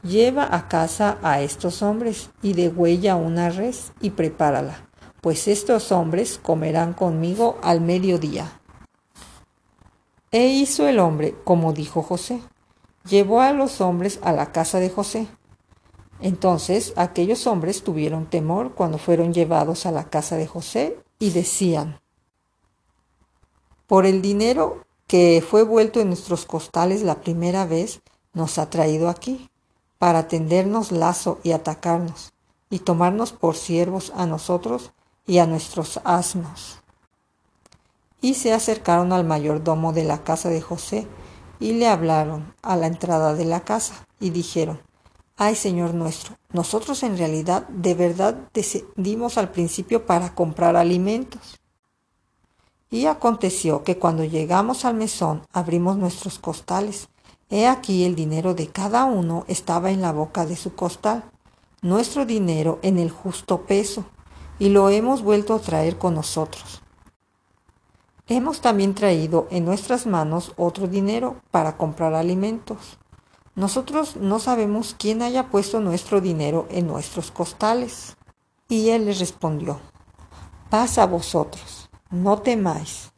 Lleva 0.01 0.47
a 0.55 0.69
casa 0.69 1.17
a 1.23 1.41
estos 1.41 1.81
hombres, 1.81 2.29
y 2.41 2.53
degüella 2.53 3.15
una 3.15 3.49
res, 3.49 3.91
y 3.99 4.11
prepárala, 4.11 4.87
pues 5.21 5.47
estos 5.47 5.91
hombres 5.91 6.39
comerán 6.41 6.93
conmigo 6.93 7.57
al 7.61 7.81
mediodía. 7.81 8.59
E 10.31 10.47
hizo 10.47 10.87
el 10.87 10.99
hombre 10.99 11.35
como 11.43 11.73
dijo 11.73 12.03
José. 12.03 12.41
llevó 13.09 13.41
a 13.41 13.51
los 13.51 13.81
hombres 13.81 14.19
a 14.21 14.31
la 14.31 14.51
casa 14.51 14.79
de 14.79 14.89
José. 14.89 15.27
Entonces 16.21 16.93
aquellos 16.95 17.47
hombres 17.47 17.83
tuvieron 17.83 18.29
temor 18.29 18.73
cuando 18.73 18.97
fueron 18.97 19.33
llevados 19.33 19.85
a 19.85 19.91
la 19.91 20.09
casa 20.09 20.35
de 20.35 20.47
José 20.47 20.99
y 21.17 21.31
decían, 21.31 21.99
por 23.87 24.05
el 24.05 24.21
dinero 24.21 24.85
que 25.07 25.43
fue 25.47 25.63
vuelto 25.63 25.99
en 25.99 26.09
nuestros 26.09 26.45
costales 26.45 27.01
la 27.01 27.21
primera 27.21 27.65
vez, 27.65 28.01
nos 28.33 28.59
ha 28.59 28.69
traído 28.69 29.09
aquí, 29.09 29.49
para 29.97 30.27
tendernos 30.27 30.91
lazo 30.91 31.39
y 31.41 31.51
atacarnos, 31.53 32.31
y 32.69 32.77
tomarnos 32.77 33.33
por 33.33 33.55
siervos 33.55 34.13
a 34.15 34.27
nosotros 34.27 34.91
y 35.25 35.39
a 35.39 35.47
nuestros 35.47 35.99
asnos. 36.03 36.77
Y 38.21 38.35
se 38.35 38.53
acercaron 38.53 39.11
al 39.11 39.25
mayordomo 39.25 39.93
de 39.93 40.03
la 40.03 40.23
casa 40.23 40.49
de 40.49 40.61
José, 40.61 41.07
y 41.59 41.73
le 41.73 41.87
hablaron 41.87 42.53
a 42.61 42.75
la 42.75 42.85
entrada 42.85 43.33
de 43.33 43.45
la 43.45 43.61
casa, 43.61 44.05
y 44.19 44.29
dijeron, 44.29 44.79
Ay 45.41 45.55
Señor 45.55 45.93
nuestro, 45.93 46.35
nosotros 46.51 47.01
en 47.01 47.17
realidad 47.17 47.65
de 47.69 47.93
verdad 47.93 48.35
descendimos 48.53 49.37
al 49.37 49.51
principio 49.51 50.05
para 50.05 50.35
comprar 50.35 50.75
alimentos 50.75 51.61
y 52.91 53.05
aconteció 53.05 53.85
que 53.85 53.97
cuando 53.97 54.25
llegamos 54.25 54.83
al 54.83 54.95
mesón 54.95 55.43
abrimos 55.53 55.95
nuestros 55.95 56.39
costales. 56.39 57.07
He 57.49 57.67
aquí 57.67 58.03
el 58.03 58.15
dinero 58.15 58.53
de 58.53 58.67
cada 58.67 59.05
uno 59.05 59.45
estaba 59.47 59.91
en 59.91 60.01
la 60.01 60.11
boca 60.11 60.45
de 60.45 60.57
su 60.57 60.75
costal, 60.75 61.23
nuestro 61.81 62.25
dinero 62.25 62.79
en 62.81 62.99
el 62.99 63.09
justo 63.09 63.61
peso, 63.61 64.03
y 64.59 64.67
lo 64.67 64.89
hemos 64.89 65.21
vuelto 65.21 65.55
a 65.55 65.59
traer 65.59 65.97
con 65.97 66.15
nosotros. 66.15 66.81
Hemos 68.27 68.59
también 68.59 68.93
traído 68.93 69.47
en 69.51 69.63
nuestras 69.63 70.05
manos 70.05 70.51
otro 70.57 70.89
dinero 70.89 71.37
para 71.49 71.77
comprar 71.77 72.13
alimentos. 72.13 72.99
Nosotros 73.59 74.15
no 74.15 74.39
sabemos 74.39 74.95
quién 74.97 75.21
haya 75.21 75.49
puesto 75.49 75.81
nuestro 75.81 76.21
dinero 76.21 76.65
en 76.71 76.87
nuestros 76.87 77.29
costales. 77.29 78.15
Y 78.69 78.89
él 78.89 79.05
les 79.05 79.19
respondió, 79.19 79.79
pasa 80.69 81.03
a 81.03 81.07
vosotros 81.07 81.89
no 82.11 82.39
temáis. 82.41 83.11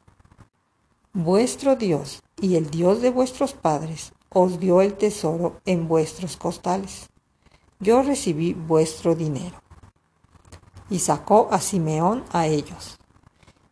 Vuestro 1.14 1.76
Dios 1.76 2.24
y 2.42 2.56
el 2.56 2.70
Dios 2.70 3.02
de 3.02 3.10
vuestros 3.10 3.54
padres 3.54 4.14
os 4.30 4.60
dio 4.60 4.82
el 4.82 4.96
tesoro 4.96 5.62
en 5.66 5.88
vuestros 5.88 6.38
costales. 6.38 7.10
Yo 7.80 8.02
recibí 8.02 8.54
vuestro 8.54 9.16
dinero. 9.16 9.62
Y 10.90 11.00
sacó 11.00 11.50
a 11.52 11.62
Simeón 11.62 12.24
a 12.34 12.48
ellos. 12.48 12.98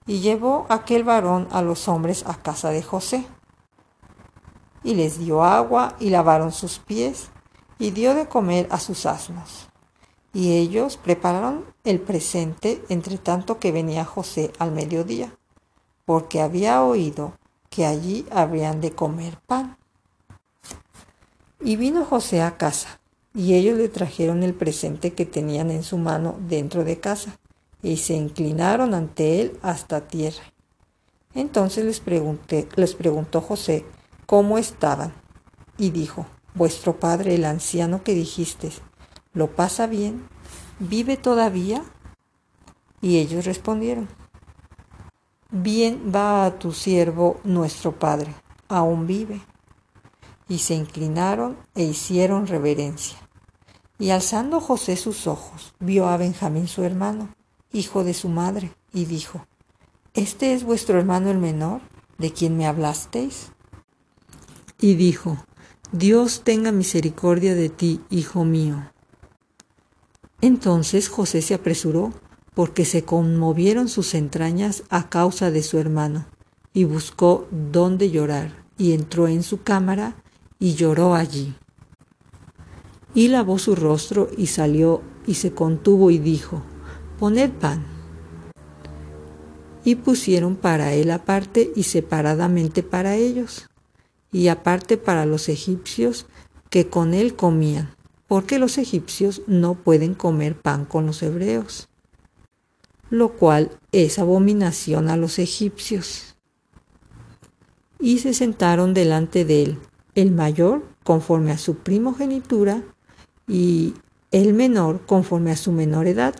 Y 0.05 0.19
llevó 0.19 0.65
aquel 0.69 1.03
varón 1.03 1.47
a 1.51 1.61
los 1.61 1.87
hombres 1.87 2.23
a 2.25 2.35
casa 2.35 2.69
de 2.69 2.81
José. 2.81 3.25
Y 4.83 4.95
les 4.95 5.19
dio 5.19 5.43
agua 5.43 5.95
y 5.99 6.09
lavaron 6.09 6.51
sus 6.51 6.79
pies 6.79 7.29
y 7.79 7.91
dio 7.91 8.13
de 8.13 8.27
comer 8.27 8.67
a 8.69 8.79
sus 8.79 9.05
asnos. 9.05 9.69
Y 10.33 10.57
ellos 10.57 10.97
prepararon 10.97 11.65
el 11.83 11.99
presente 11.99 12.83
entre 12.89 13.17
tanto 13.17 13.57
que 13.57 13.71
venía 13.71 14.05
José 14.05 14.51
al 14.59 14.71
mediodía, 14.71 15.35
porque 16.05 16.41
había 16.41 16.83
oído 16.83 17.33
que 17.69 17.85
allí 17.85 18.25
habrían 18.31 18.81
de 18.81 18.91
comer 18.91 19.39
pan. 19.47 19.77
Y 21.61 21.77
vino 21.77 22.05
José 22.05 22.41
a 22.41 22.57
casa, 22.57 22.99
y 23.33 23.55
ellos 23.55 23.77
le 23.77 23.89
trajeron 23.89 24.43
el 24.43 24.53
presente 24.53 25.13
que 25.13 25.25
tenían 25.25 25.71
en 25.71 25.83
su 25.83 25.97
mano 25.97 26.35
dentro 26.47 26.83
de 26.83 26.99
casa, 26.99 27.37
y 27.81 27.97
se 27.97 28.13
inclinaron 28.13 28.93
ante 28.93 29.41
él 29.41 29.57
hasta 29.61 30.07
tierra. 30.07 30.43
Entonces 31.33 31.85
les, 31.85 31.99
pregunté, 31.99 32.67
les 32.75 32.95
preguntó 32.95 33.41
José 33.41 33.85
cómo 34.29 34.59
estaban, 34.59 35.11
y 35.75 35.89
dijo, 35.89 36.27
Vuestro 36.53 36.99
padre, 36.99 37.33
el 37.33 37.45
anciano 37.45 38.03
que 38.03 38.13
dijisteis, 38.13 38.83
¿Lo 39.33 39.55
pasa 39.55 39.87
bien? 39.87 40.27
¿Vive 40.77 41.17
todavía? 41.17 41.83
Y 43.01 43.17
ellos 43.17 43.45
respondieron, 43.45 44.07
Bien 45.49 46.11
va 46.13 46.45
a 46.45 46.59
tu 46.59 46.73
siervo 46.73 47.39
nuestro 47.43 47.97
Padre, 47.97 48.35
aún 48.67 49.07
vive. 49.07 49.41
Y 50.47 50.59
se 50.59 50.75
inclinaron 50.75 51.57
e 51.73 51.81
hicieron 51.81 52.45
reverencia. 52.45 53.17
Y 53.97 54.11
alzando 54.11 54.61
José 54.61 54.95
sus 54.95 55.25
ojos, 55.25 55.73
vio 55.79 56.07
a 56.07 56.17
Benjamín 56.17 56.67
su 56.67 56.83
hermano, 56.83 57.33
hijo 57.71 58.03
de 58.03 58.13
su 58.13 58.29
madre, 58.29 58.75
y 58.93 59.05
dijo, 59.05 59.47
¿Este 60.13 60.53
es 60.53 60.63
vuestro 60.63 60.99
hermano 60.99 61.31
el 61.31 61.39
menor, 61.39 61.81
de 62.19 62.31
quien 62.31 62.57
me 62.57 62.67
hablasteis? 62.67 63.53
Y 64.79 64.95
dijo, 64.95 65.37
Dios 65.91 66.43
tenga 66.43 66.71
misericordia 66.71 67.55
de 67.55 67.69
ti, 67.69 68.01
hijo 68.09 68.45
mío. 68.45 68.91
Entonces 70.41 71.09
José 71.09 71.41
se 71.41 71.53
apresuró, 71.53 72.13
porque 72.53 72.85
se 72.85 73.03
conmovieron 73.03 73.89
sus 73.89 74.13
entrañas 74.13 74.83
a 74.89 75.09
causa 75.09 75.51
de 75.51 75.63
su 75.63 75.77
hermano, 75.77 76.25
y 76.73 76.83
buscó 76.85 77.47
dónde 77.51 78.09
llorar, 78.11 78.65
y 78.77 78.93
entró 78.93 79.27
en 79.27 79.43
su 79.43 79.63
cámara, 79.63 80.15
y 80.59 80.75
lloró 80.75 81.15
allí. 81.15 81.55
Y 83.13 83.27
lavó 83.29 83.59
su 83.59 83.75
rostro, 83.75 84.29
y 84.37 84.47
salió, 84.47 85.01
y 85.25 85.35
se 85.35 85.53
contuvo, 85.53 86.11
y 86.11 86.19
dijo, 86.19 86.61
Poned 87.17 87.51
pan. 87.51 87.85
Y 89.83 89.95
pusieron 89.95 90.55
para 90.55 90.93
él 90.93 91.11
aparte 91.11 91.71
y 91.75 91.83
separadamente 91.83 92.83
para 92.83 93.15
ellos, 93.15 93.68
y 94.31 94.47
aparte 94.47 94.97
para 94.97 95.25
los 95.25 95.49
egipcios 95.49 96.25
que 96.69 96.87
con 96.87 97.13
él 97.13 97.35
comían 97.35 97.95
porque 98.29 98.59
los 98.59 98.77
egipcios 98.77 99.41
no 99.47 99.73
pueden 99.73 100.13
comer 100.13 100.55
pan 100.55 100.85
con 100.85 101.07
los 101.07 101.23
hebreos, 101.23 101.89
lo 103.09 103.33
cual 103.33 103.71
es 103.91 104.19
abominación 104.19 105.09
a 105.09 105.17
los 105.17 105.39
egipcios. 105.39 106.35
Y 107.99 108.19
se 108.19 108.35
sentaron 108.35 108.93
delante 108.93 109.45
de 109.45 109.63
él, 109.63 109.79
el 110.13 110.31
mayor 110.31 110.85
conforme 111.03 111.51
a 111.51 111.57
su 111.57 111.77
primogenitura 111.77 112.83
y 113.47 113.95
el 114.29 114.53
menor 114.53 115.03
conforme 115.07 115.51
a 115.51 115.57
su 115.57 115.71
menor 115.71 116.05
edad. 116.05 116.35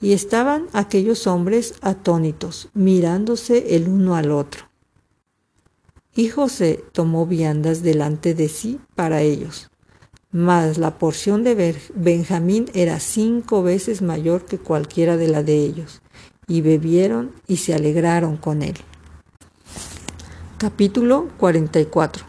Y 0.00 0.14
estaban 0.14 0.66
aquellos 0.72 1.28
hombres 1.28 1.74
atónitos, 1.80 2.70
mirándose 2.74 3.76
el 3.76 3.88
uno 3.88 4.16
al 4.16 4.32
otro. 4.32 4.64
Y 6.16 6.28
José 6.28 6.84
tomó 6.92 7.26
viandas 7.26 7.82
delante 7.82 8.34
de 8.34 8.48
sí 8.48 8.80
para 8.94 9.22
ellos. 9.22 9.70
Mas 10.30 10.78
la 10.78 10.98
porción 10.98 11.44
de 11.44 11.76
Benjamín 11.94 12.66
era 12.74 13.00
cinco 13.00 13.62
veces 13.62 14.02
mayor 14.02 14.44
que 14.44 14.58
cualquiera 14.58 15.16
de 15.16 15.28
la 15.28 15.42
de 15.42 15.58
ellos, 15.58 16.02
y 16.48 16.60
bebieron 16.60 17.32
y 17.46 17.58
se 17.58 17.74
alegraron 17.74 18.36
con 18.36 18.62
él. 18.62 18.74
Capítulo 20.58 21.28
44 21.38 22.24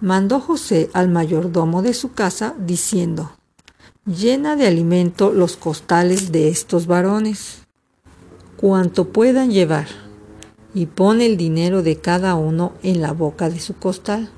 Mandó 0.00 0.40
José 0.40 0.90
al 0.92 1.08
mayordomo 1.08 1.80
de 1.80 1.94
su 1.94 2.12
casa, 2.12 2.54
diciendo, 2.58 3.32
Llena 4.04 4.54
de 4.54 4.66
alimento 4.66 5.32
los 5.32 5.56
costales 5.56 6.30
de 6.30 6.48
estos 6.48 6.86
varones, 6.86 7.62
cuanto 8.58 9.08
puedan 9.08 9.50
llevar, 9.50 9.88
y 10.74 10.86
pon 10.86 11.20
el 11.20 11.36
dinero 11.36 11.82
de 11.82 11.96
cada 11.96 12.34
uno 12.34 12.72
en 12.82 13.00
la 13.00 13.12
boca 13.12 13.48
de 13.48 13.60
su 13.60 13.74
costal, 13.76 14.30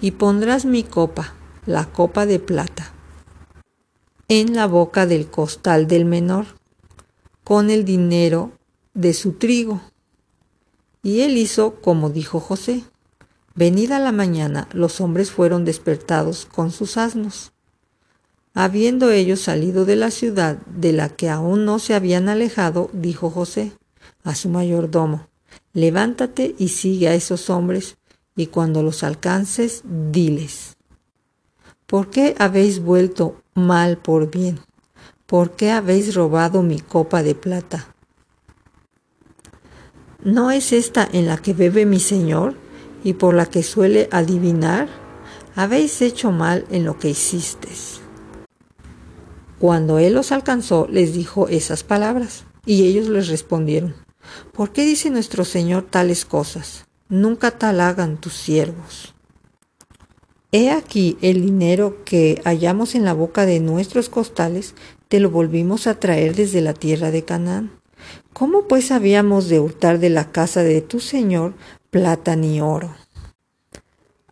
y 0.00 0.12
pondrás 0.12 0.64
mi 0.64 0.82
copa, 0.82 1.34
la 1.66 1.86
copa 1.86 2.26
de 2.26 2.38
plata 2.38 2.94
en 4.28 4.54
la 4.54 4.66
boca 4.66 5.06
del 5.06 5.26
costal 5.26 5.86
del 5.86 6.06
menor 6.06 6.46
con 7.42 7.68
el 7.68 7.84
dinero 7.84 8.52
de 8.94 9.12
su 9.12 9.32
trigo. 9.32 9.82
Y 11.02 11.20
él 11.20 11.36
hizo 11.36 11.74
como 11.76 12.08
dijo 12.08 12.40
José. 12.40 12.84
Venida 13.54 13.98
la 13.98 14.12
mañana, 14.12 14.66
los 14.72 15.00
hombres 15.00 15.30
fueron 15.30 15.64
despertados 15.64 16.46
con 16.46 16.70
sus 16.70 16.96
asnos. 16.96 17.52
Habiendo 18.54 19.10
ellos 19.10 19.40
salido 19.40 19.84
de 19.84 19.96
la 19.96 20.10
ciudad 20.10 20.56
de 20.66 20.92
la 20.92 21.10
que 21.10 21.28
aún 21.28 21.64
no 21.64 21.78
se 21.78 21.94
habían 21.94 22.28
alejado, 22.28 22.88
dijo 22.92 23.30
José 23.30 23.72
a 24.22 24.34
su 24.34 24.48
mayordomo, 24.48 25.28
levántate 25.74 26.54
y 26.58 26.68
sigue 26.68 27.08
a 27.08 27.14
esos 27.14 27.50
hombres, 27.50 27.98
y 28.34 28.46
cuando 28.46 28.82
los 28.82 29.02
alcances, 29.02 29.82
diles, 29.84 30.74
¿Por 31.86 32.08
qué 32.08 32.34
habéis 32.38 32.80
vuelto 32.80 33.42
mal 33.54 33.98
por 33.98 34.30
bien? 34.30 34.58
¿Por 35.26 35.50
qué 35.52 35.70
habéis 35.70 36.14
robado 36.14 36.62
mi 36.62 36.80
copa 36.80 37.22
de 37.22 37.34
plata? 37.34 37.94
¿No 40.22 40.50
es 40.50 40.72
esta 40.72 41.06
en 41.12 41.26
la 41.26 41.36
que 41.36 41.52
bebe 41.52 41.84
mi 41.84 42.00
Señor 42.00 42.54
y 43.04 43.12
por 43.12 43.34
la 43.34 43.46
que 43.46 43.62
suele 43.62 44.08
adivinar? 44.10 44.88
Habéis 45.54 46.00
hecho 46.00 46.32
mal 46.32 46.64
en 46.70 46.84
lo 46.84 46.98
que 46.98 47.10
hicisteis. 47.10 48.00
Cuando 49.58 49.98
él 49.98 50.14
los 50.14 50.32
alcanzó, 50.32 50.88
les 50.90 51.12
dijo 51.12 51.48
esas 51.48 51.84
palabras, 51.84 52.44
y 52.64 52.84
ellos 52.84 53.08
les 53.08 53.28
respondieron, 53.28 53.94
¿por 54.52 54.72
qué 54.72 54.84
dice 54.84 55.10
nuestro 55.10 55.44
Señor 55.44 55.86
tales 55.90 56.24
cosas? 56.24 56.86
Nunca 57.08 57.50
tal 57.52 57.80
hagan 57.80 58.16
tus 58.18 58.34
siervos. 58.34 59.14
He 60.52 60.70
aquí 60.70 61.18
el 61.20 61.42
dinero 61.42 62.04
que 62.04 62.40
hallamos 62.44 62.94
en 62.94 63.04
la 63.04 63.12
boca 63.12 63.44
de 63.44 63.58
nuestros 63.58 64.08
costales, 64.08 64.76
te 65.08 65.18
lo 65.18 65.28
volvimos 65.30 65.88
a 65.88 65.98
traer 65.98 66.36
desde 66.36 66.60
la 66.60 66.74
tierra 66.74 67.10
de 67.10 67.24
Canaán. 67.24 67.72
¿Cómo 68.32 68.68
pues 68.68 68.92
habíamos 68.92 69.48
de 69.48 69.58
hurtar 69.58 69.98
de 69.98 70.10
la 70.10 70.30
casa 70.30 70.62
de 70.62 70.80
tu 70.80 71.00
Señor 71.00 71.54
plata 71.90 72.36
ni 72.36 72.60
oro? 72.60 72.94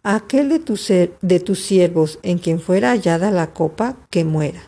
Aquel 0.04 0.48
de, 0.48 1.12
de 1.20 1.40
tus 1.40 1.60
siervos 1.60 2.20
en 2.22 2.38
quien 2.38 2.60
fuera 2.60 2.90
hallada 2.90 3.30
la 3.32 3.52
copa, 3.52 3.96
que 4.08 4.24
muera, 4.24 4.62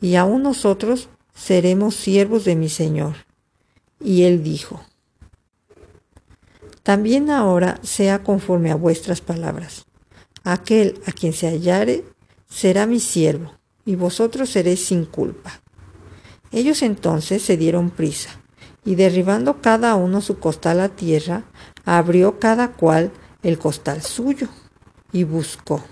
y 0.00 0.14
aún 0.14 0.44
nosotros 0.44 1.08
seremos 1.34 1.96
siervos 1.96 2.44
de 2.44 2.56
mi 2.56 2.68
Señor. 2.68 3.25
Y 4.00 4.24
él 4.24 4.42
dijo, 4.42 4.80
También 6.82 7.30
ahora 7.30 7.78
sea 7.82 8.22
conforme 8.22 8.70
a 8.70 8.76
vuestras 8.76 9.20
palabras. 9.20 9.86
Aquel 10.44 11.00
a 11.06 11.12
quien 11.12 11.32
se 11.32 11.48
hallare 11.48 12.04
será 12.48 12.86
mi 12.86 13.00
siervo, 13.00 13.52
y 13.84 13.96
vosotros 13.96 14.50
seréis 14.50 14.86
sin 14.86 15.04
culpa. 15.04 15.60
Ellos 16.52 16.82
entonces 16.82 17.42
se 17.42 17.56
dieron 17.56 17.90
prisa, 17.90 18.30
y 18.84 18.94
derribando 18.94 19.60
cada 19.60 19.94
uno 19.96 20.20
su 20.20 20.38
costal 20.38 20.80
a 20.80 20.88
tierra, 20.88 21.44
abrió 21.84 22.38
cada 22.38 22.72
cual 22.72 23.10
el 23.42 23.58
costal 23.58 24.02
suyo, 24.02 24.48
y 25.12 25.24
buscó. 25.24 25.82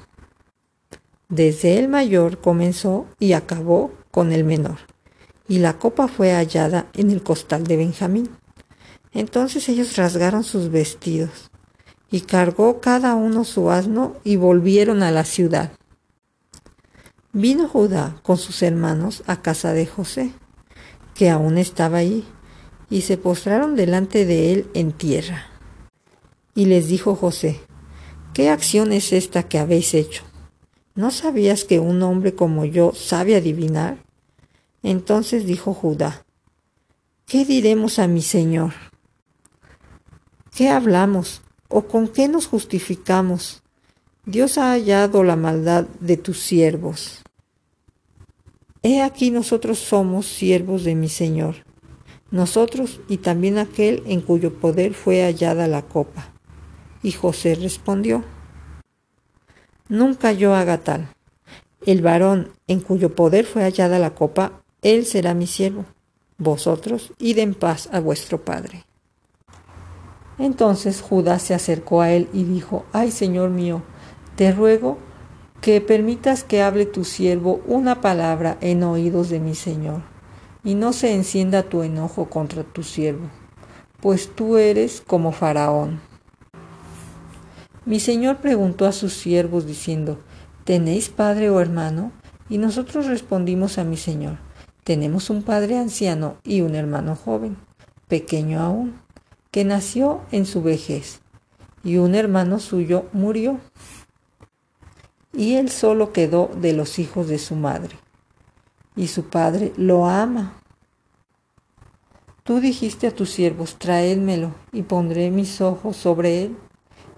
Desde 1.29 1.79
el 1.79 1.89
mayor 1.89 2.39
comenzó 2.39 3.07
y 3.19 3.33
acabó 3.33 3.93
con 4.11 4.31
el 4.31 4.45
menor 4.45 4.94
y 5.49 5.59
la 5.59 5.79
copa 5.79 6.09
fue 6.09 6.33
hallada 6.33 6.87
en 6.95 7.11
el 7.11 7.23
costal 7.23 7.65
de 7.65 7.77
Benjamín. 7.77 8.31
Entonces 9.13 9.69
ellos 9.69 9.97
rasgaron 9.97 10.45
sus 10.45 10.71
vestidos, 10.71 11.51
y 12.11 12.21
cargó 12.21 12.81
cada 12.81 13.17
uno 13.17 13.43
su 13.45 13.71
asno 13.71 14.15
y 14.23 14.37
volvieron 14.37 15.03
a 15.03 15.11
la 15.11 15.25
ciudad. 15.25 15.73
Vino 17.33 17.69
Judá 17.69 18.21
con 18.23 18.39
sus 18.39 18.63
hermanos 18.63 19.25
a 19.27 19.43
casa 19.43 19.73
de 19.73 19.87
José, 19.87 20.33
que 21.15 21.31
aún 21.31 21.59
estaba 21.59 21.99
allí, 21.99 22.25
y 22.89 23.01
se 23.01 23.17
postraron 23.17 23.75
delante 23.75 24.25
de 24.27 24.53
él 24.53 24.71
en 24.75 24.93
tierra. 24.93 25.47
Y 26.55 26.67
les 26.67 26.87
dijo 26.87 27.17
José, 27.17 27.61
¿qué 28.33 28.51
acción 28.51 28.93
es 28.93 29.13
esta 29.13 29.43
que 29.43 29.59
habéis 29.59 29.95
hecho? 29.95 30.23
¿No 30.95 31.11
sabías 31.11 31.65
que 31.65 31.81
un 31.81 32.01
hombre 32.05 32.37
como 32.37 32.65
yo 32.65 32.93
sabe 32.95 33.35
adivinar? 33.35 34.04
Entonces 34.85 35.47
dijo 35.47 35.73
Judá, 35.73 36.27
¿qué 37.25 37.47
diremos 37.47 37.99
a 37.99 38.07
mi 38.07 38.21
Señor? 38.21 38.75
¿Qué 40.55 40.69
hablamos 40.69 41.41
o 41.69 41.87
con 41.87 42.07
qué 42.07 42.29
nos 42.29 42.47
justificamos? 42.47 43.63
Dios 44.27 44.59
ha 44.59 44.73
hallado 44.73 45.25
la 45.25 45.37
maldad 45.37 45.87
de 46.01 46.19
tus 46.19 46.41
siervos. 46.41 47.23
He 48.83 49.01
aquí 49.01 49.31
nosotros 49.31 49.79
somos 49.79 50.27
siervos 50.27 50.85
de 50.85 50.95
mi 50.95 51.09
Señor, 51.09 51.65
nosotros 52.31 53.01
y 53.09 53.17
también 53.17 53.57
aquel 53.57 54.03
en 54.05 54.21
cuyo 54.21 54.53
poder 54.53 54.93
fue 54.93 55.23
hallada 55.23 55.67
la 55.67 55.81
copa. 55.81 56.31
Y 57.03 57.13
José 57.13 57.55
respondió, 57.55 58.23
Nunca 59.89 60.33
yo 60.33 60.55
haga 60.55 60.77
tal. 60.77 61.09
El 61.87 62.03
varón 62.03 62.53
en 62.67 62.81
cuyo 62.81 63.15
poder 63.15 63.47
fue 63.47 63.63
hallada 63.63 63.99
la 63.99 64.15
copa 64.15 64.61
él 64.85 65.05
será 65.07 65.35
mi 65.35 65.49
siervo. 65.49 65.85
Vosotros 66.39 67.13
id 67.19 67.39
en 67.39 67.55
paz 67.55 67.89
a 67.93 67.99
vuestro 67.99 68.45
padre. 68.45 68.85
Entonces 70.39 71.01
Judá 71.01 71.41
se 71.41 71.55
acercó 71.55 72.01
a 72.01 72.13
él 72.13 72.29
y 72.33 72.45
dijo, 72.45 72.85
Ay 72.93 73.11
Señor 73.11 73.51
mío, 73.51 73.83
te 74.37 74.53
ruego 74.53 74.99
que 75.61 75.81
permitas 75.81 76.45
que 76.45 76.63
hable 76.63 76.85
tu 76.85 77.05
siervo 77.05 77.63
una 77.67 78.01
palabra 78.01 78.59
en 78.61 78.83
oídos 78.83 79.31
de 79.31 79.41
mi 79.41 79.55
Señor, 79.55 80.03
y 80.63 80.75
no 80.75 80.93
se 80.93 81.15
encienda 81.15 81.63
tu 81.63 81.83
enojo 81.83 82.29
contra 82.29 82.65
tu 82.65 82.83
siervo, 82.83 83.31
pues 84.01 84.35
tú 84.35 84.59
eres 84.59 85.01
como 85.01 85.33
Faraón. 85.33 86.01
Mi 87.87 87.99
Señor 88.01 88.39
preguntó 88.39 88.85
a 88.85 88.93
sus 88.93 89.15
siervos 89.15 89.67
diciendo, 89.67 90.19
¿tenéis 90.65 91.09
padre 91.09 91.49
o 91.49 91.61
hermano? 91.61 92.13
Y 92.51 92.59
nosotros 92.59 93.07
respondimos 93.07 93.79
a 93.79 93.85
mi 93.85 93.97
Señor, 93.97 94.39
tenemos 94.85 95.31
un 95.31 95.43
padre 95.43 95.79
anciano 95.79 96.37
y 96.45 96.61
un 96.61 96.75
hermano 96.75 97.17
joven, 97.17 97.57
pequeño 98.07 98.61
aún, 98.61 99.01
que 99.51 99.65
nació 99.65 100.21
en 100.31 100.45
su 100.45 100.63
vejez, 100.63 101.23
y 101.83 101.97
un 101.97 102.15
hermano 102.15 102.61
suyo 102.61 103.07
murió. 103.13 103.59
Y 105.33 105.55
él 105.55 105.71
solo 105.71 106.13
quedó 106.13 106.51
de 106.61 106.75
los 106.75 106.99
hijos 106.99 107.29
de 107.29 107.39
su 107.39 107.57
madre, 107.57 107.97
y 108.95 109.09
su 109.09 109.25
padre 109.25 109.73
lo 109.77 110.07
ama. 110.07 110.61
Tú 112.43 112.61
dijiste 112.61 113.07
a 113.07 113.11
tus 113.11 113.31
siervos, 113.31 113.79
traédmelo, 113.79 114.55
y 114.71 114.83
pondré 114.83 115.31
mis 115.31 115.63
ojos 115.63 115.97
sobre 115.97 116.43
él. 116.43 116.59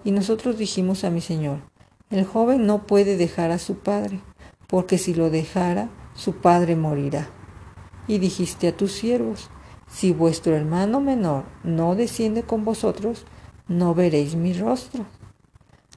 Y 0.05 0.11
nosotros 0.11 0.57
dijimos 0.57 1.03
a 1.03 1.09
mi 1.09 1.19
señor, 1.19 1.59
el 2.09 2.23
joven 2.23 2.65
no 2.65 2.87
puede 2.87 3.17
dejar 3.17 3.51
a 3.51 3.59
su 3.59 3.79
padre, 3.79 4.21
porque 4.67 4.97
si 4.97 5.13
lo 5.13 5.29
dejara, 5.29 5.89
su 6.15 6.37
padre 6.37 6.77
morirá 6.77 7.29
y 8.07 8.19
dijiste 8.19 8.69
a 8.69 8.77
tus 8.77 8.93
siervos, 8.93 9.49
si 9.87 10.11
vuestro 10.11 10.55
hermano 10.55 11.01
menor 11.01 11.43
no 11.63 11.95
desciende 11.95 12.43
con 12.43 12.65
vosotros, 12.65 13.25
no 13.67 13.93
veréis 13.93 14.35
mi 14.35 14.53
rostro. 14.53 15.05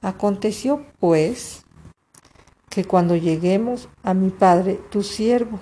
Aconteció, 0.02 0.86
pues, 0.98 1.64
que 2.68 2.84
cuando 2.84 3.16
lleguemos 3.16 3.88
a 4.02 4.14
mi 4.14 4.30
padre, 4.30 4.80
tu 4.90 5.02
siervo, 5.02 5.58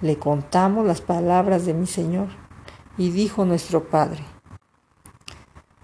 le 0.00 0.18
contamos 0.18 0.86
las 0.86 1.00
palabras 1.00 1.64
de 1.66 1.74
mi 1.74 1.86
Señor, 1.86 2.28
y 2.98 3.10
dijo 3.10 3.44
nuestro 3.44 3.88
padre, 3.88 4.24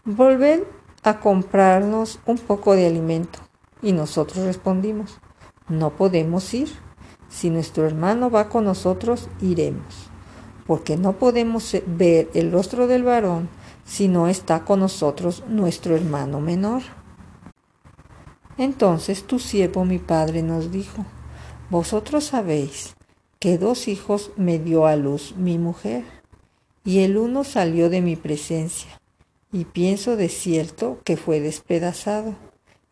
volved 0.05 0.63
a 1.03 1.21
comprarnos 1.21 2.21
un 2.27 2.39
poco 2.39 2.75
de 2.75 2.87
alimento. 2.87 3.39
Y 3.83 3.93
nosotros 3.93 4.45
respondimos, 4.45 5.19
no 5.69 5.91
podemos 5.91 6.53
ir 6.55 6.71
si 7.33 7.49
nuestro 7.51 7.87
hermano 7.87 8.31
va 8.31 8.49
con 8.49 8.65
nosotros, 8.65 9.29
iremos, 9.41 10.11
porque 10.67 10.97
no 10.97 11.15
podemos 11.15 11.75
ver 11.87 12.29
el 12.35 12.53
rostro 12.53 12.87
del 12.87 13.03
varón 13.03 13.49
si 13.85 14.07
no 14.07 14.29
está 14.29 14.65
con 14.65 14.81
nosotros 14.81 15.43
nuestro 15.49 15.97
hermano 15.97 16.41
menor. 16.41 16.83
Entonces 18.59 19.25
tu 19.25 19.39
siervo 19.39 19.85
mi 19.85 19.99
padre 19.99 20.43
nos 20.43 20.71
dijo, 20.71 21.07
vosotros 21.71 22.25
sabéis 22.25 22.95
que 23.41 23.57
dos 23.57 23.89
hijos 23.89 24.31
me 24.37 24.59
dio 24.59 24.87
a 24.87 24.95
luz 24.95 25.35
mi 25.37 25.59
mujer, 25.59 26.05
y 26.85 27.01
el 27.01 27.17
uno 27.17 27.45
salió 27.45 27.89
de 27.89 28.03
mi 28.03 28.15
presencia, 28.15 29.01
y 29.51 29.65
pienso 29.65 30.17
de 30.17 30.29
cierto 30.29 31.01
que 31.03 31.17
fue 31.17 31.41
despedazado, 31.41 32.35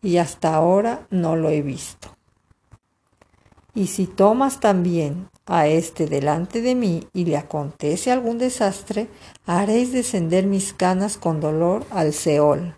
y 0.01 0.17
hasta 0.17 0.55
ahora 0.55 1.05
no 1.11 1.35
lo 1.35 1.49
he 1.49 1.61
visto. 1.61 2.17
Y 3.73 3.87
si 3.87 4.05
tomas 4.05 4.59
también 4.59 5.29
a 5.45 5.67
éste 5.67 6.05
delante 6.05 6.61
de 6.61 6.75
mí 6.75 7.07
y 7.13 7.25
le 7.25 7.37
acontece 7.37 8.11
algún 8.11 8.37
desastre, 8.37 9.07
haréis 9.45 9.93
descender 9.93 10.45
mis 10.45 10.73
canas 10.73 11.17
con 11.17 11.39
dolor 11.39 11.85
al 11.89 12.11
Seol. 12.11 12.75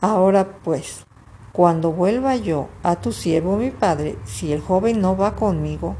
Ahora 0.00 0.60
pues, 0.64 1.06
cuando 1.52 1.92
vuelva 1.92 2.36
yo 2.36 2.68
a 2.82 2.96
tu 2.96 3.12
siervo 3.12 3.56
mi 3.56 3.70
padre, 3.70 4.16
si 4.24 4.52
el 4.52 4.60
joven 4.60 5.00
no 5.00 5.16
va 5.16 5.36
conmigo, 5.36 5.96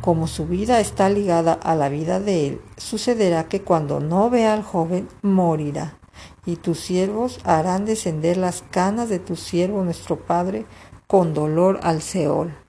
como 0.00 0.26
su 0.26 0.46
vida 0.46 0.78
está 0.78 1.08
ligada 1.08 1.54
a 1.54 1.74
la 1.74 1.88
vida 1.88 2.20
de 2.20 2.46
él, 2.46 2.60
sucederá 2.76 3.48
que 3.48 3.62
cuando 3.62 3.98
no 4.00 4.30
vea 4.30 4.52
al 4.52 4.62
joven, 4.62 5.08
morirá. 5.22 5.98
Y 6.44 6.56
tus 6.56 6.80
siervos 6.80 7.40
harán 7.44 7.86
descender 7.86 8.36
las 8.36 8.62
canas 8.62 9.08
de 9.08 9.18
tu 9.18 9.36
siervo 9.36 9.82
nuestro 9.84 10.16
padre 10.16 10.64
con 11.06 11.34
dolor 11.34 11.80
al 11.82 12.02
Seol. 12.02 12.65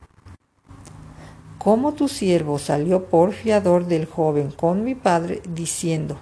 Como 1.67 1.95
tu 1.95 2.07
siervo 2.07 2.59
salió 2.59 3.07
por 3.07 3.33
fiador 3.33 3.87
del 3.87 4.05
joven 4.05 4.51
con 4.51 4.85
mi 4.85 4.95
padre, 4.95 5.41
diciendo, 5.49 6.17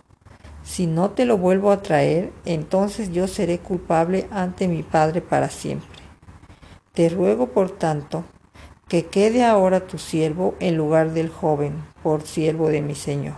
si 0.64 0.88
no 0.88 1.12
te 1.12 1.26
lo 1.26 1.38
vuelvo 1.38 1.70
a 1.70 1.84
traer, 1.84 2.34
entonces 2.46 3.12
yo 3.12 3.28
seré 3.28 3.60
culpable 3.60 4.28
ante 4.32 4.68
mi 4.68 4.82
padre 4.82 5.22
para 5.22 5.50
siempre. 5.50 6.00
Te 6.94 7.10
ruego, 7.10 7.50
por 7.50 7.70
tanto, 7.70 8.24
que 8.88 9.06
quede 9.06 9.46
ahora 9.46 9.86
tu 9.86 10.00
siervo 10.00 10.56
en 10.60 10.78
lugar 10.78 11.14
del 11.14 11.30
joven, 11.30 11.76
por 12.02 12.24
siervo 12.24 12.70
de 12.70 12.82
mi 12.82 12.96
Señor, 12.96 13.38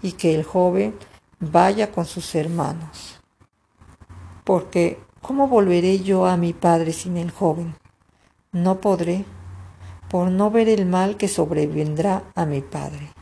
y 0.00 0.12
que 0.12 0.34
el 0.34 0.44
joven 0.44 0.94
vaya 1.40 1.92
con 1.92 2.06
sus 2.06 2.34
hermanos. 2.34 3.20
Porque, 4.44 4.98
¿cómo 5.20 5.46
volveré 5.46 5.98
yo 5.98 6.24
a 6.24 6.38
mi 6.38 6.54
padre 6.54 6.94
sin 6.94 7.18
el 7.18 7.30
joven? 7.30 7.74
No 8.50 8.80
podré 8.80 9.26
por 10.14 10.30
no 10.30 10.48
ver 10.48 10.68
el 10.68 10.86
mal 10.86 11.16
que 11.16 11.26
sobrevendrá 11.26 12.22
a 12.36 12.46
mi 12.46 12.60
padre. 12.60 13.13